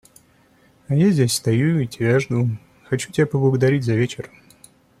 [0.87, 2.49] А я здесь стою и тебя жду,
[2.85, 4.31] хочу тебя поблагодарить за вечер.